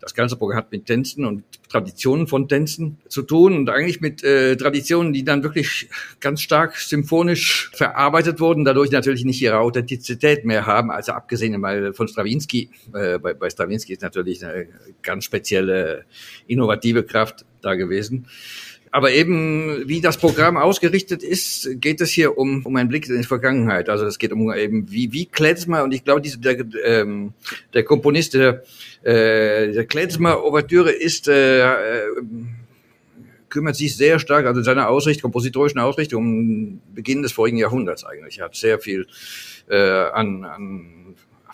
Das 0.00 0.12
ganze 0.14 0.36
Programm 0.36 0.58
hat 0.58 0.70
mit 0.70 0.84
Tänzen 0.84 1.24
und 1.24 1.44
Traditionen 1.68 2.26
von 2.26 2.46
Tänzen 2.46 2.98
zu 3.08 3.22
tun 3.22 3.56
und 3.56 3.70
eigentlich 3.70 4.02
mit 4.02 4.22
äh, 4.22 4.54
Traditionen, 4.54 5.14
die 5.14 5.24
dann 5.24 5.42
wirklich 5.42 5.88
ganz 6.20 6.42
stark 6.42 6.76
symphonisch 6.76 7.70
verarbeitet 7.72 8.38
wurden, 8.38 8.66
dadurch 8.66 8.90
natürlich 8.90 9.24
nicht 9.24 9.40
ihre 9.40 9.58
Authentizität 9.60 10.44
mehr 10.44 10.66
haben, 10.66 10.90
also 10.90 11.12
abgesehen 11.12 11.58
mal 11.58 11.94
von 11.94 12.06
Stravinsky. 12.06 12.68
Äh, 12.92 13.18
bei, 13.18 13.32
bei 13.32 13.48
Stravinsky 13.48 13.94
ist 13.94 14.02
natürlich 14.02 14.44
eine 14.44 14.68
ganz 15.00 15.24
spezielle 15.24 16.04
innovative 16.46 17.04
Kraft 17.04 17.46
da 17.62 17.74
gewesen 17.74 18.26
aber 18.94 19.10
eben, 19.10 19.88
wie 19.88 20.00
das 20.00 20.18
Programm 20.18 20.56
ausgerichtet 20.56 21.24
ist, 21.24 21.68
geht 21.80 22.00
es 22.00 22.10
hier 22.10 22.38
um, 22.38 22.64
um 22.64 22.76
einen 22.76 22.88
Blick 22.88 23.08
in 23.08 23.16
die 23.16 23.26
Vergangenheit. 23.26 23.88
Also 23.88 24.06
es 24.06 24.20
geht 24.20 24.30
um 24.30 24.54
eben, 24.54 24.88
wie, 24.88 25.12
wie 25.12 25.26
Klezmer, 25.26 25.82
und 25.82 25.92
ich 25.92 26.04
glaube, 26.04 26.20
diese, 26.20 26.38
der, 26.38 26.64
ähm, 26.84 27.32
der 27.72 27.82
Komponist 27.82 28.34
der, 28.34 28.62
äh, 29.02 29.72
der 29.72 29.84
Klezmer-Ouvertüre 29.86 30.92
ist 30.92 31.26
äh, 31.26 32.04
kümmert 33.48 33.74
sich 33.74 33.96
sehr 33.96 34.20
stark, 34.20 34.46
also 34.46 34.62
seine 34.62 34.86
Ausrichtung, 34.86 35.32
kompositorischen 35.32 35.80
Ausrichtung, 35.80 36.22
um 36.22 36.80
Beginn 36.94 37.22
des 37.22 37.32
vorigen 37.32 37.56
Jahrhunderts 37.56 38.04
eigentlich. 38.04 38.38
Er 38.38 38.44
hat 38.44 38.54
sehr 38.54 38.78
viel 38.78 39.08
äh, 39.68 39.76
an, 39.76 40.44
an 40.44 41.03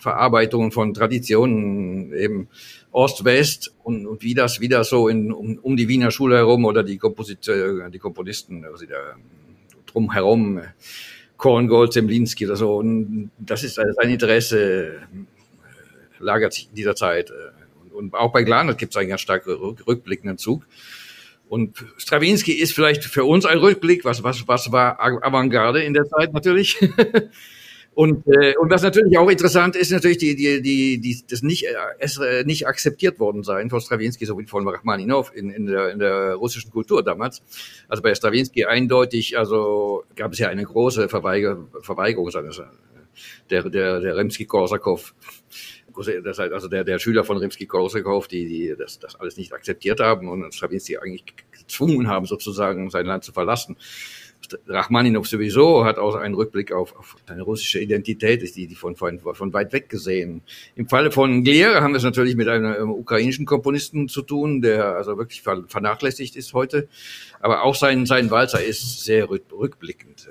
Verarbeitungen 0.01 0.71
von 0.71 0.93
Traditionen, 0.93 2.13
eben 2.13 2.47
Ost-West 2.91 3.73
und, 3.83 4.05
und 4.07 4.23
wie 4.23 4.33
das 4.33 4.59
wieder 4.59 4.83
so 4.83 5.07
in, 5.07 5.31
um, 5.31 5.57
um 5.61 5.77
die 5.77 5.87
Wiener 5.87 6.11
Schule 6.11 6.37
herum 6.37 6.65
oder 6.65 6.83
die, 6.83 6.97
Komposit 6.97 7.47
die 7.47 7.99
Komponisten, 7.99 8.65
also 8.65 8.85
da 8.85 9.15
drumherum, 9.85 10.61
Korngold, 11.37 11.93
Zemlinski 11.93 12.45
oder 12.45 12.55
so. 12.55 12.77
Und 12.77 13.31
das 13.37 13.63
ist 13.63 13.75
sein 13.75 14.09
Interesse, 14.09 14.85
äh, 14.85 14.99
lagert 16.19 16.53
sich 16.53 16.69
in 16.69 16.75
dieser 16.75 16.95
Zeit. 16.95 17.29
Äh, 17.29 17.93
und 17.95 18.13
auch 18.13 18.31
bei 18.31 18.43
Glanert 18.43 18.77
gibt 18.77 18.93
es 18.93 18.97
einen 18.97 19.09
ganz 19.09 19.21
starken 19.21 19.51
rückblickenden 19.51 20.37
Zug. 20.37 20.65
Und 21.49 21.83
Stravinsky 21.97 22.53
ist 22.53 22.73
vielleicht 22.73 23.03
für 23.03 23.25
uns 23.25 23.45
ein 23.45 23.57
Rückblick, 23.57 24.05
was, 24.05 24.23
was, 24.23 24.47
was 24.47 24.71
war 24.71 24.99
Avantgarde 25.01 25.83
in 25.83 25.93
der 25.93 26.05
Zeit 26.05 26.33
natürlich. 26.33 26.77
Und, 27.93 28.25
äh, 28.27 28.55
und 28.55 28.69
was 28.69 28.83
natürlich 28.83 29.17
auch 29.17 29.29
interessant 29.29 29.75
ist, 29.75 29.91
natürlich 29.91 30.17
die, 30.17 30.35
die, 30.35 30.61
die, 30.61 31.01
die 31.01 31.23
das 31.29 31.41
nicht, 31.41 31.65
äh, 31.65 31.75
es 31.99 32.17
äh, 32.17 32.43
nicht 32.45 32.65
akzeptiert 32.65 33.19
worden 33.19 33.43
sein 33.43 33.69
von 33.69 33.81
Stravinsky 33.81 34.25
sowie 34.25 34.45
von 34.45 34.65
Rachmaninov 34.65 35.33
in, 35.35 35.49
in, 35.49 35.65
der, 35.65 35.89
in 35.89 35.99
der 35.99 36.35
russischen 36.35 36.71
Kultur 36.71 37.03
damals. 37.03 37.43
Also 37.89 38.01
bei 38.01 38.15
Stravinsky 38.15 38.65
eindeutig, 38.65 39.37
also 39.37 40.05
gab 40.15 40.31
es 40.31 40.39
ja 40.39 40.47
eine 40.47 40.63
große 40.63 41.09
Verweiger, 41.09 41.67
Verweigerung 41.81 42.31
seines, 42.31 42.59
äh, 42.59 42.63
der, 43.49 43.69
der, 43.69 43.99
der 43.99 44.15
Rimsky-Korsakow, 44.15 45.13
das 46.23 46.39
heißt 46.39 46.53
also 46.53 46.69
der, 46.69 46.85
der 46.85 46.97
Schüler 46.97 47.25
von 47.25 47.37
Rimsky-Korsakow, 47.37 48.25
die, 48.27 48.45
die 48.45 48.75
das, 48.77 48.99
das 48.99 49.17
alles 49.17 49.35
nicht 49.35 49.51
akzeptiert 49.51 49.99
haben 49.99 50.29
und 50.29 50.55
Stravinsky 50.55 50.97
eigentlich 50.97 51.25
gezwungen 51.51 52.07
haben, 52.07 52.25
sozusagen 52.25 52.89
sein 52.89 53.05
Land 53.05 53.25
zu 53.25 53.33
verlassen. 53.33 53.75
Rachmaninov 54.67 55.27
sowieso 55.27 55.85
hat 55.85 55.97
auch 55.97 56.15
einen 56.15 56.35
Rückblick 56.35 56.71
auf, 56.71 56.95
auf 56.97 57.15
seine 57.27 57.43
russische 57.43 57.79
Identität, 57.79 58.41
ist 58.41 58.55
die, 58.55 58.67
die 58.67 58.75
von, 58.75 58.95
von, 58.95 59.19
von 59.19 59.53
weit 59.53 59.73
weg 59.73 59.89
gesehen. 59.89 60.41
Im 60.75 60.87
Falle 60.87 61.11
von 61.11 61.43
Glier 61.43 61.81
haben 61.81 61.93
wir 61.93 61.97
es 61.97 62.03
natürlich 62.03 62.35
mit 62.35 62.47
einem 62.47 62.89
ukrainischen 62.91 63.45
Komponisten 63.45 64.07
zu 64.07 64.21
tun, 64.21 64.61
der 64.61 64.95
also 64.95 65.17
wirklich 65.17 65.41
vernachlässigt 65.41 66.35
ist 66.35 66.53
heute. 66.53 66.87
Aber 67.39 67.63
auch 67.63 67.75
sein, 67.75 68.05
sein 68.05 68.31
Walzer 68.31 68.63
ist 68.63 69.03
sehr 69.03 69.29
rückblickend. 69.29 70.27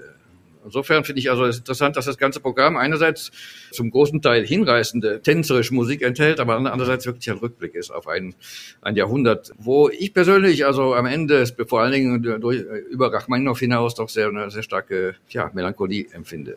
Insofern 0.65 1.05
finde 1.05 1.21
ich 1.21 1.31
also 1.31 1.45
interessant, 1.45 1.97
dass 1.97 2.05
das 2.05 2.19
ganze 2.19 2.41
Programm 2.41 2.77
einerseits 2.77 3.31
zum 3.71 3.91
großen 3.91 4.21
Teil 4.23 4.47
hinreißende 4.47 5.23
tänzerische 5.23 5.75
Musik 5.75 6.03
enthält, 6.03 6.41
aber 6.41 6.57
andererseits 6.57 7.07
wirklich 7.07 7.31
ein 7.31 7.39
Rückblick 7.39 7.75
ist 7.75 7.91
auf 7.91 8.07
ein, 8.07 8.35
ein 8.83 8.97
Jahrhundert, 8.97 9.53
wo 9.59 9.89
ich 9.89 10.13
persönlich 10.13 10.67
also 10.67 10.95
am 10.95 11.07
Ende 11.07 11.47
vor 11.67 11.81
allen 11.81 11.93
Dingen 11.93 12.41
durch, 12.41 12.61
über 12.91 13.13
Rachmaninoff 13.13 13.59
hinaus 13.59 13.95
doch 13.95 14.09
sehr, 14.09 14.31
sehr 14.51 14.63
starke 14.63 15.17
ja, 15.31 15.51
Melancholie 15.55 16.07
empfinde. 16.13 16.57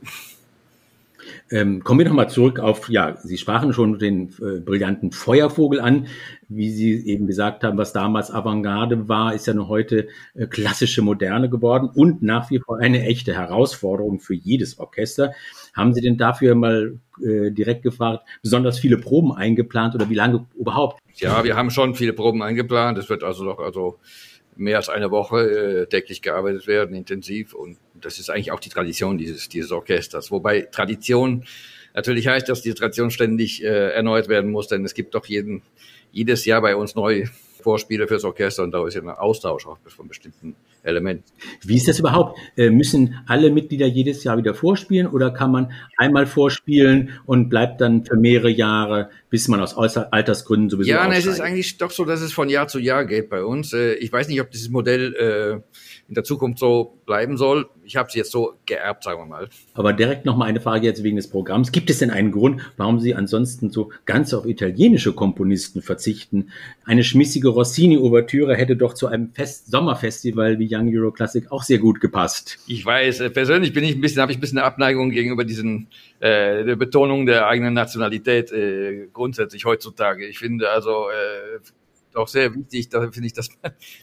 Ähm, 1.51 1.83
kommen 1.83 1.99
wir 1.99 2.07
nochmal 2.07 2.29
zurück 2.29 2.59
auf, 2.59 2.89
ja, 2.89 3.17
Sie 3.21 3.37
sprachen 3.37 3.73
schon 3.73 3.99
den 3.99 4.29
äh, 4.41 4.59
brillanten 4.59 5.11
Feuervogel 5.11 5.79
an. 5.79 6.07
Wie 6.49 6.69
Sie 6.69 7.05
eben 7.07 7.27
gesagt 7.27 7.63
haben, 7.63 7.77
was 7.77 7.93
damals 7.93 8.31
Avantgarde 8.31 9.07
war, 9.07 9.33
ist 9.33 9.47
ja 9.47 9.53
nur 9.53 9.67
heute 9.67 10.07
äh, 10.35 10.47
klassische 10.47 11.01
Moderne 11.01 11.49
geworden 11.49 11.89
und 11.93 12.21
nach 12.21 12.49
wie 12.49 12.59
vor 12.59 12.79
eine 12.79 13.03
echte 13.05 13.33
Herausforderung 13.33 14.19
für 14.19 14.35
jedes 14.35 14.79
Orchester. 14.79 15.33
Haben 15.73 15.93
Sie 15.93 16.01
denn 16.01 16.17
dafür 16.17 16.55
mal 16.55 16.99
äh, 17.23 17.51
direkt 17.51 17.83
gefragt, 17.83 18.27
besonders 18.41 18.79
viele 18.79 18.97
Proben 18.97 19.33
eingeplant 19.33 19.95
oder 19.95 20.09
wie 20.09 20.15
lange 20.15 20.45
überhaupt? 20.55 21.01
Ja, 21.15 21.43
wir 21.43 21.55
haben 21.55 21.69
schon 21.69 21.95
viele 21.95 22.13
Proben 22.13 22.41
eingeplant. 22.41 22.97
Es 22.97 23.09
wird 23.09 23.23
also 23.23 23.43
noch, 23.43 23.59
also 23.59 23.99
mehr 24.55 24.77
als 24.77 24.89
eine 24.89 25.11
Woche 25.11 25.81
äh, 25.81 25.85
täglich 25.87 26.21
gearbeitet 26.21 26.67
werden, 26.67 26.95
intensiv. 26.95 27.53
Und 27.53 27.77
das 28.03 28.19
ist 28.19 28.29
eigentlich 28.29 28.51
auch 28.51 28.59
die 28.59 28.69
Tradition 28.69 29.17
dieses, 29.17 29.49
dieses 29.49 29.71
Orchesters. 29.71 30.31
Wobei 30.31 30.61
Tradition 30.61 31.45
natürlich 31.93 32.27
heißt, 32.27 32.49
dass 32.49 32.61
die 32.61 32.73
Tradition 32.73 33.11
ständig 33.11 33.63
äh, 33.63 33.91
erneuert 33.91 34.27
werden 34.27 34.51
muss, 34.51 34.67
denn 34.67 34.83
es 34.85 34.93
gibt 34.93 35.15
doch 35.15 35.25
jeden, 35.25 35.61
jedes 36.11 36.45
Jahr 36.45 36.61
bei 36.61 36.75
uns 36.75 36.95
neu 36.95 37.25
Vorspiele 37.63 38.07
fürs 38.07 38.25
Orchester 38.25 38.63
und 38.63 38.71
da 38.71 38.85
ist 38.85 38.93
ja 38.93 39.01
ein 39.01 39.09
Austausch 39.09 39.65
auch 39.65 39.77
von 39.87 40.07
bestimmten 40.07 40.55
Elementen. 40.83 41.23
Wie 41.63 41.77
ist 41.77 41.87
das 41.87 41.99
überhaupt? 41.99 42.37
Äh, 42.57 42.69
müssen 42.69 43.15
alle 43.25 43.49
Mitglieder 43.49 43.87
jedes 43.87 44.23
Jahr 44.23 44.37
wieder 44.37 44.53
vorspielen 44.53 45.07
oder 45.07 45.31
kann 45.31 45.51
man 45.51 45.71
einmal 45.97 46.27
vorspielen 46.27 47.11
und 47.25 47.49
bleibt 47.49 47.79
dann 47.79 48.03
für 48.03 48.17
mehrere 48.17 48.49
Jahre, 48.49 49.09
bis 49.33 49.47
man 49.47 49.59
aus 49.61 49.75
Altersgründen 49.75 50.69
sowieso 50.69 50.91
Ja, 50.91 51.11
es 51.11 51.25
ist 51.25 51.39
eigentlich 51.39 51.79
doch 51.79 51.89
so, 51.89 52.05
dass 52.05 52.21
es 52.21 52.31
von 52.31 52.49
Jahr 52.49 52.67
zu 52.67 52.77
Jahr 52.77 53.03
geht 53.03 53.31
bei 53.31 53.43
uns. 53.43 53.73
Äh, 53.73 53.95
ich 53.95 54.13
weiß 54.13 54.27
nicht, 54.27 54.39
ob 54.39 54.51
dieses 54.51 54.69
Modell 54.69 55.15
äh, 55.15 55.53
in 56.07 56.13
der 56.13 56.23
Zukunft 56.23 56.59
so 56.59 56.99
bleiben 57.07 57.35
soll. 57.35 57.67
Ich 57.83 57.95
habe 57.95 58.11
sie 58.11 58.19
jetzt 58.19 58.31
so 58.31 58.53
geerbt, 58.67 59.03
sagen 59.03 59.19
wir 59.19 59.25
mal. 59.25 59.49
Aber 59.73 59.93
direkt 59.93 60.25
noch 60.25 60.37
mal 60.37 60.45
eine 60.45 60.61
Frage 60.61 60.85
jetzt 60.85 61.03
wegen 61.03 61.15
des 61.15 61.29
Programms. 61.29 61.71
Gibt 61.71 61.89
es 61.89 61.97
denn 61.97 62.11
einen 62.11 62.31
Grund, 62.31 62.61
warum 62.77 62.99
Sie 62.99 63.15
ansonsten 63.15 63.71
so 63.71 63.91
ganz 64.05 64.35
auf 64.35 64.45
italienische 64.45 65.13
Komponisten 65.13 65.81
verzichten? 65.81 66.51
Eine 66.85 67.03
schmissige 67.03 67.49
Rossini-Ouvertüre 67.49 68.55
hätte 68.55 68.75
doch 68.75 68.93
zu 68.93 69.07
einem 69.07 69.31
Fest 69.33 69.71
Sommerfestival 69.71 70.59
wie 70.59 70.69
Young 70.69 70.95
Euro 70.95 71.11
Classic 71.11 71.51
auch 71.51 71.63
sehr 71.63 71.79
gut 71.79 71.99
gepasst. 71.99 72.59
Ich 72.67 72.85
weiß, 72.85 73.21
äh, 73.21 73.29
persönlich 73.31 73.73
bin 73.73 73.83
ich 73.83 73.95
ein 73.95 74.01
bisschen, 74.01 74.21
habe 74.21 74.31
ich 74.31 74.37
ein 74.37 74.41
bisschen 74.41 74.59
eine 74.59 74.67
Abneigung 74.67 75.09
gegenüber 75.09 75.43
diesen 75.43 75.87
äh, 76.19 76.63
der 76.63 76.75
Betonung 76.77 77.25
der 77.25 77.47
eigenen 77.47 77.73
Nationalität 77.73 78.51
äh, 78.51 79.07
grundsätzlich 79.23 79.63
heutzutage. 79.63 80.27
Ich 80.27 80.39
finde 80.39 80.69
also 80.69 81.07
äh, 81.09 81.59
auch 82.15 82.27
sehr 82.27 82.53
wichtig, 82.53 82.89
da 82.89 82.99
finde 83.09 83.25
ich, 83.25 83.33
dass, 83.33 83.49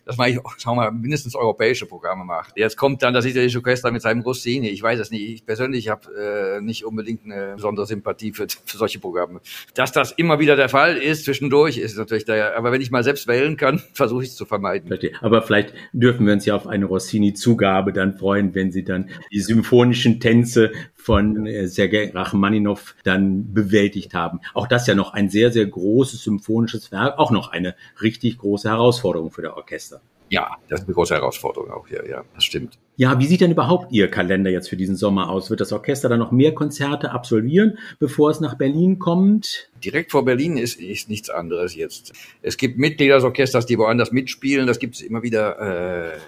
dass 0.07 0.17
man, 0.17 0.33
schauen 0.57 0.77
wir 0.79 0.91
mal, 0.91 0.93
mindestens 0.93 1.35
europäische 1.35 1.85
Programme 1.85 2.25
macht. 2.25 2.57
Jetzt 2.57 2.79
kommt 2.79 3.03
dann 3.03 3.13
das 3.13 3.27
italienische 3.27 3.59
Orchester 3.59 3.93
mit 3.93 4.01
seinem 4.01 4.23
Rossini. 4.23 4.69
Ich 4.69 4.83
weiß 4.83 4.99
es 4.99 5.11
nicht. 5.11 5.29
Ich 5.29 5.45
persönlich 5.45 5.91
habe 5.91 6.59
äh, 6.59 6.61
nicht 6.63 6.87
unbedingt 6.87 7.27
eine 7.27 7.55
besondere 7.55 7.87
Sympathie 7.87 8.33
für, 8.33 8.47
für 8.65 8.79
solche 8.79 8.99
Programme. 8.99 9.43
Dass 9.75 9.93
das 9.93 10.13
immer 10.13 10.39
wieder 10.39 10.57
der 10.57 10.71
Fall 10.71 10.97
ist, 10.97 11.27
zwischendurch, 11.27 11.77
ist 11.77 11.99
natürlich 11.99 12.25
da, 12.25 12.55
aber 12.55 12.73
wenn 12.73 12.81
ich 12.81 12.91
mal 12.91 13.05
selbst 13.05 13.29
wählen 13.29 13.59
kann, 13.59 13.79
versuche 13.93 14.23
ich 14.23 14.31
es 14.31 14.37
zu 14.37 14.47
vermeiden. 14.47 14.89
Aber 15.21 15.43
vielleicht 15.43 15.75
dürfen 15.93 16.27
wir 16.27 16.33
uns 16.33 16.47
ja 16.47 16.57
auf 16.57 16.67
eine 16.67 16.87
Rossini-Zugabe 16.87 17.93
dann 17.93 18.17
freuen, 18.17 18.55
wenn 18.55 18.73
Sie 18.73 18.85
dann 18.85 19.11
die 19.31 19.41
symphonischen 19.41 20.19
Tänze 20.19 20.73
von 21.01 21.47
äh, 21.47 21.67
Sergei 21.67 22.11
Rachmaninow 22.13 22.95
dann 23.05 23.53
bewältigt 23.53 24.15
haben. 24.15 24.41
Auch 24.55 24.67
das 24.67 24.87
ja 24.87 24.95
noch 24.95 25.13
ein 25.13 25.29
sehr, 25.29 25.51
sehr 25.51 25.67
großes 25.67 26.23
symphonisches 26.23 26.93
Werk, 26.93 27.19
auch 27.19 27.31
noch 27.31 27.51
eine 27.51 27.75
richtig 28.01 28.39
große 28.39 28.69
Herausforderung 28.69 29.31
für 29.31 29.43
das 29.43 29.55
Orchester. 29.55 30.01
Ja, 30.31 30.57
das 30.69 30.81
ist 30.81 30.87
eine 30.87 30.95
große 30.95 31.15
Herausforderung 31.15 31.73
auch 31.73 31.89
hier, 31.89 32.05
ja, 32.09 32.23
das 32.35 32.45
stimmt. 32.45 32.79
Ja, 32.97 33.19
wie 33.19 33.27
sieht 33.27 33.41
denn 33.41 33.51
überhaupt 33.51 33.91
Ihr 33.93 34.09
Kalender 34.09 34.51
jetzt 34.51 34.69
für 34.69 34.77
diesen 34.77 34.95
Sommer 34.95 35.29
aus? 35.29 35.51
Wird 35.51 35.61
das 35.61 35.73
Orchester 35.73 36.09
dann 36.09 36.21
noch 36.21 36.31
mehr 36.31 36.55
Konzerte 36.55 37.11
absolvieren, 37.11 37.79
bevor 37.99 38.31
es 38.31 38.39
nach 38.39 38.55
Berlin 38.55 39.01
kommt? 39.01 39.71
Direkt 39.83 40.13
vor 40.13 40.25
Berlin 40.25 40.57
ist, 40.57 40.81
ist 40.81 41.09
nichts 41.09 41.31
anderes 41.31 41.75
jetzt. 41.75 42.13
Es 42.43 42.57
gibt 42.59 42.79
Mitglieder 42.79 43.17
des 43.17 43.25
Orchesters, 43.25 43.67
die 43.67 43.77
woanders 43.77 44.13
mitspielen, 44.13 44.69
das 44.69 44.79
gibt 44.79 44.95
es 44.95 45.01
immer 45.01 45.23
wieder. 45.25 46.13
Äh 46.13 46.19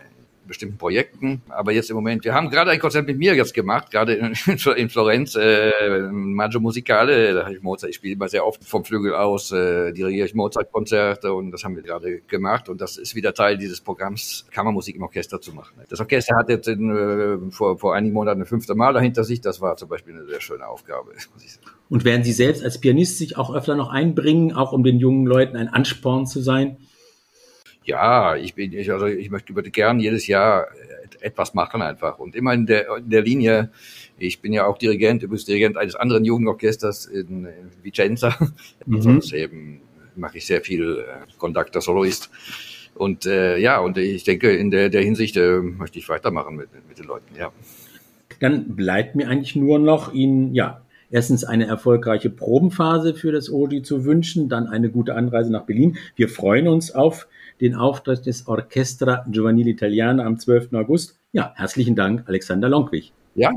bestimmten 0.46 0.78
Projekten. 0.78 1.42
Aber 1.48 1.72
jetzt 1.72 1.90
im 1.90 1.96
Moment, 1.96 2.24
wir 2.24 2.34
haben 2.34 2.50
gerade 2.50 2.70
ein 2.70 2.78
Konzert 2.78 3.06
mit 3.06 3.18
mir 3.18 3.34
jetzt 3.34 3.54
gemacht, 3.54 3.90
gerade 3.90 4.14
in, 4.14 4.34
in 4.76 4.88
Florenz, 4.88 5.34
äh, 5.34 6.00
Maggio 6.10 6.60
Musicale, 6.60 7.34
da 7.34 7.44
habe 7.44 7.54
ich 7.54 7.62
Mozart, 7.62 7.90
ich 7.90 7.96
spiele 7.96 8.14
immer 8.14 8.28
sehr 8.28 8.46
oft 8.46 8.64
vom 8.64 8.84
Flügel 8.84 9.14
aus, 9.14 9.52
äh, 9.52 9.92
dirigiere 9.92 10.26
ich 10.26 10.34
Mozart-Konzerte 10.34 11.32
und 11.32 11.50
das 11.50 11.64
haben 11.64 11.76
wir 11.76 11.82
gerade 11.82 12.20
gemacht 12.22 12.68
und 12.68 12.80
das 12.80 12.96
ist 12.96 13.14
wieder 13.14 13.34
Teil 13.34 13.58
dieses 13.58 13.80
Programms, 13.80 14.46
Kammermusik 14.50 14.96
im 14.96 15.02
Orchester 15.02 15.40
zu 15.40 15.52
machen. 15.52 15.74
Das 15.88 16.00
Orchester 16.00 16.36
hat 16.36 16.48
jetzt 16.48 16.68
in, 16.68 16.90
äh, 16.90 17.50
vor, 17.50 17.78
vor 17.78 17.94
einigen 17.94 18.14
Monaten 18.14 18.42
ein 18.42 18.46
fünfte 18.46 18.74
Mal 18.74 18.92
dahinter 18.92 19.24
sich, 19.24 19.40
das 19.40 19.60
war 19.60 19.76
zum 19.76 19.88
Beispiel 19.88 20.14
eine 20.14 20.26
sehr 20.26 20.40
schöne 20.40 20.66
Aufgabe, 20.66 21.12
muss 21.32 21.44
ich 21.44 21.52
sagen. 21.52 21.66
Und 21.88 22.04
werden 22.04 22.24
Sie 22.24 22.32
selbst 22.32 22.64
als 22.64 22.80
Pianist 22.80 23.18
sich 23.18 23.36
auch 23.36 23.54
öfter 23.54 23.74
noch 23.74 23.90
einbringen, 23.90 24.52
auch 24.52 24.72
um 24.72 24.82
den 24.82 24.98
jungen 24.98 25.26
Leuten 25.26 25.56
ein 25.56 25.68
Ansporn 25.68 26.26
zu 26.26 26.40
sein? 26.40 26.78
Ja, 27.84 28.36
ich 28.36 28.54
bin, 28.54 28.72
ich, 28.72 28.90
also 28.92 29.06
ich 29.06 29.30
möchte 29.30 29.54
würde 29.54 29.70
gern 29.70 29.98
jedes 29.98 30.26
Jahr 30.26 30.68
etwas 31.22 31.54
machen 31.54 31.82
einfach 31.82 32.18
und 32.18 32.34
immer 32.34 32.52
in 32.52 32.66
der, 32.66 32.96
in 32.96 33.10
der 33.10 33.22
Linie. 33.22 33.70
Ich 34.18 34.40
bin 34.40 34.52
ja 34.52 34.66
auch 34.66 34.78
Dirigent, 34.78 35.22
übrigens 35.22 35.44
Dirigent 35.44 35.76
eines 35.76 35.94
anderen 35.94 36.24
Jugendorchesters 36.24 37.06
in, 37.06 37.46
in 37.46 37.70
Vicenza. 37.82 38.36
Mhm. 38.84 39.00
Sonst 39.00 39.32
eben 39.32 39.80
mache 40.16 40.38
ich 40.38 40.46
sehr 40.46 40.60
viel 40.60 40.98
äh, 40.98 41.38
Conductor 41.38 41.80
Soloist. 41.80 42.30
Und 42.94 43.26
äh, 43.26 43.58
ja, 43.58 43.78
und 43.78 43.96
ich 43.96 44.24
denke, 44.24 44.50
in 44.50 44.72
der, 44.72 44.88
der 44.88 45.02
Hinsicht 45.02 45.36
äh, 45.36 45.58
möchte 45.58 46.00
ich 46.00 46.08
weitermachen 46.08 46.56
mit, 46.56 46.68
mit 46.88 46.98
den 46.98 47.06
Leuten, 47.06 47.34
ja. 47.38 47.52
Dann 48.40 48.74
bleibt 48.74 49.14
mir 49.14 49.28
eigentlich 49.28 49.54
nur 49.54 49.78
noch 49.78 50.12
Ihnen, 50.12 50.52
ja, 50.52 50.82
erstens 51.12 51.44
eine 51.44 51.66
erfolgreiche 51.66 52.28
Probenphase 52.28 53.14
für 53.14 53.30
das 53.30 53.50
OG 53.50 53.84
zu 53.84 54.04
wünschen, 54.04 54.48
dann 54.48 54.66
eine 54.66 54.90
gute 54.90 55.14
Anreise 55.14 55.52
nach 55.52 55.64
Berlin. 55.64 55.96
Wir 56.16 56.28
freuen 56.28 56.66
uns 56.66 56.90
auf 56.90 57.28
den 57.60 57.74
Auftritt 57.74 58.26
des 58.26 58.46
Orchestra 58.46 59.24
Giovanile 59.28 59.70
Italiana 59.70 60.24
am 60.24 60.38
12. 60.38 60.72
August. 60.74 61.18
Ja, 61.32 61.52
herzlichen 61.56 61.94
Dank, 61.94 62.24
Alexander 62.26 62.68
Lonkwig. 62.68 63.12
Ja, 63.34 63.50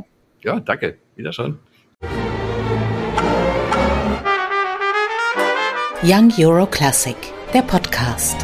ja, 0.44 0.60
danke. 0.60 0.98
Wiederschauen. 1.16 1.60
Young 6.04 6.32
Euro 6.38 6.68
Classic, 6.68 7.16
der 7.54 7.64
Podcast. 7.64 8.38